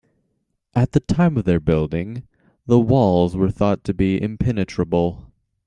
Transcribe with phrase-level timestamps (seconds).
[0.73, 2.23] At the time of their building,
[2.65, 5.31] the walls were thought to be impenetrable.